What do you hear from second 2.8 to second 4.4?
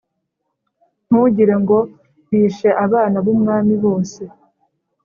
abana b’umwami bose